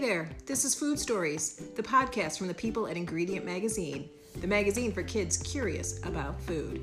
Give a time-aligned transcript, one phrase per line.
[0.00, 4.08] there, this is Food Stories, the podcast from the people at Ingredient Magazine,
[4.40, 6.80] the magazine for kids curious about food.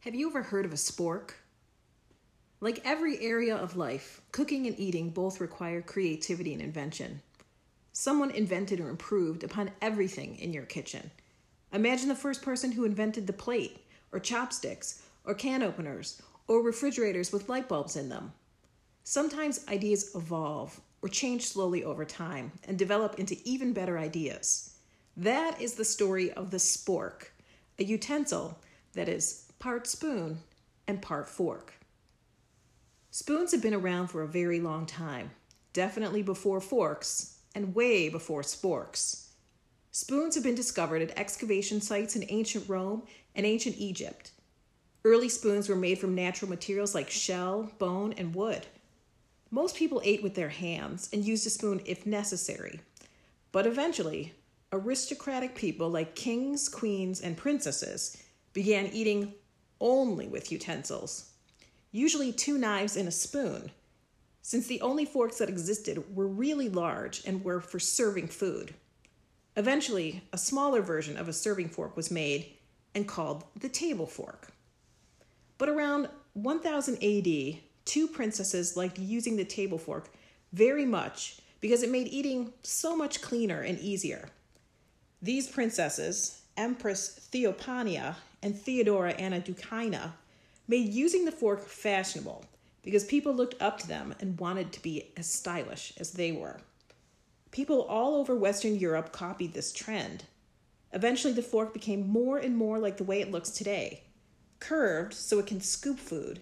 [0.00, 1.32] Have you ever heard of a spork?
[2.60, 7.20] Like every area of life, cooking and eating both require creativity and invention.
[7.92, 11.10] Someone invented or improved upon everything in your kitchen.
[11.74, 17.32] Imagine the first person who invented the plate, or chopsticks, or can openers, or refrigerators
[17.32, 18.32] with light bulbs in them.
[19.04, 24.76] Sometimes ideas evolve or change slowly over time and develop into even better ideas.
[25.16, 27.28] That is the story of the spork,
[27.78, 28.58] a utensil
[28.94, 30.40] that is part spoon
[30.86, 31.74] and part fork.
[33.10, 35.30] Spoons have been around for a very long time,
[35.72, 39.28] definitely before forks and way before sporks.
[39.90, 43.04] Spoons have been discovered at excavation sites in ancient Rome
[43.34, 44.32] and ancient Egypt.
[45.06, 48.66] Early spoons were made from natural materials like shell, bone, and wood.
[49.52, 52.80] Most people ate with their hands and used a spoon if necessary.
[53.52, 54.32] But eventually,
[54.72, 58.20] aristocratic people like kings, queens, and princesses
[58.52, 59.32] began eating
[59.80, 61.30] only with utensils,
[61.92, 63.70] usually two knives and a spoon,
[64.42, 68.74] since the only forks that existed were really large and were for serving food.
[69.56, 72.56] Eventually, a smaller version of a serving fork was made
[72.92, 74.50] and called the table fork.
[75.58, 80.10] But around 1000 AD, two princesses liked using the table fork
[80.52, 84.28] very much because it made eating so much cleaner and easier.
[85.22, 90.12] These princesses, Empress Theophania and Theodora Anna Doukaina,
[90.68, 92.44] made using the fork fashionable
[92.82, 96.60] because people looked up to them and wanted to be as stylish as they were.
[97.50, 100.24] People all over Western Europe copied this trend.
[100.92, 104.02] Eventually, the fork became more and more like the way it looks today
[104.60, 106.40] curved so it can scoop food,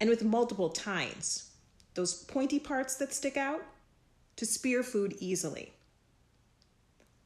[0.00, 1.50] and with multiple tines,
[1.94, 3.62] those pointy parts that stick out,
[4.36, 5.72] to spear food easily.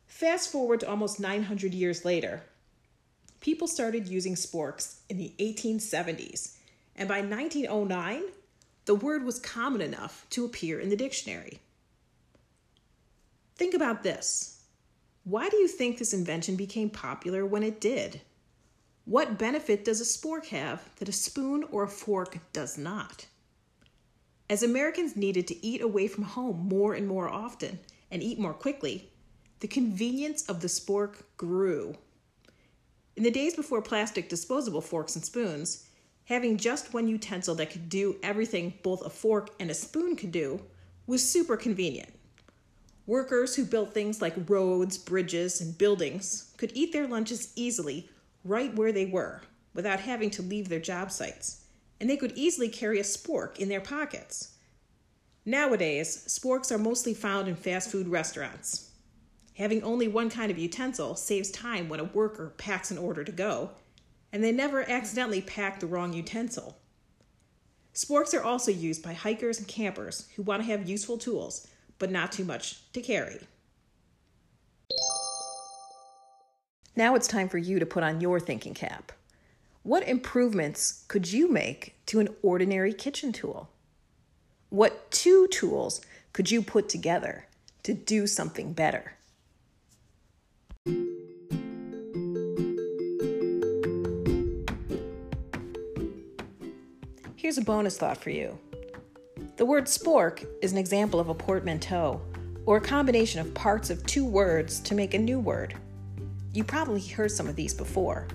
[0.06, 2.42] Fast forward to almost 900 years later,
[3.41, 6.56] people started using sporks in the 1870s,
[6.97, 8.22] and by 1909,
[8.84, 11.60] the word was common enough to appear in the dictionary.
[13.56, 14.62] Think about this.
[15.25, 18.20] Why do you think this invention became popular when it did?
[19.10, 23.26] What benefit does a spork have that a spoon or a fork does not?
[24.48, 27.81] As Americans needed to eat away from home more and more often
[28.12, 29.10] and eat more quickly,
[29.59, 31.97] the convenience of the spork grew.
[33.16, 35.88] In the days before plastic disposable forks and spoons,
[36.26, 40.31] having just one utensil that could do everything both a fork and a spoon could
[40.31, 40.62] do
[41.09, 42.15] was super convenient.
[43.09, 48.09] Workers who built things like roads, bridges, and buildings could eat their lunches easily
[48.44, 49.42] right where they were
[49.74, 51.64] without having to leave their job sites,
[52.00, 54.56] and they could easily carry a spork in their pockets.
[55.44, 58.90] Nowadays, sporks are mostly found in fast food restaurants.
[59.56, 63.32] Having only one kind of utensil saves time when a worker packs an order to
[63.32, 63.70] go,
[64.32, 66.76] and they never accidentally pack the wrong utensil.
[67.94, 71.66] Sporks are also used by hikers and campers who want to have useful tools,
[71.98, 73.40] but not too much to carry.
[76.96, 79.12] Now it's time for you to put on your thinking cap.
[79.82, 83.70] What improvements could you make to an ordinary kitchen tool?
[84.70, 86.00] What two tools
[86.32, 87.46] could you put together
[87.84, 89.14] to do something better?
[97.36, 98.58] Here's a bonus thought for you.
[99.56, 102.20] The word spork is an example of a portmanteau,
[102.66, 105.74] or a combination of parts of two words to make a new word.
[106.53, 108.27] You probably heard some of these before,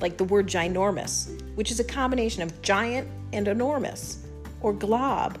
[0.00, 4.26] like the word ginormous, which is a combination of giant and enormous,
[4.60, 5.38] or glob,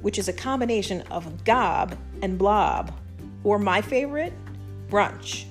[0.00, 2.98] which is a combination of gob and blob,
[3.44, 4.32] or my favorite,
[4.88, 5.44] brunch,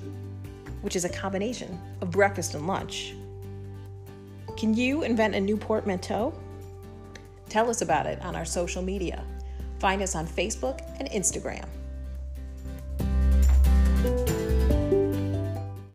[0.81, 3.14] which is a combination of breakfast and lunch.
[4.58, 6.34] Can you invent a new portmanteau?
[7.50, 9.23] Tell us about it on our social media.
[9.79, 11.67] Find us on Facebook and Instagram.